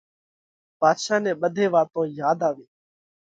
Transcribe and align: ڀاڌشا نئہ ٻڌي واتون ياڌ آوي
ڀاڌشا 0.79 1.15
نئہ 1.23 1.31
ٻڌي 1.41 1.65
واتون 1.73 2.07
ياڌ 2.19 2.39
آوي 2.49 2.65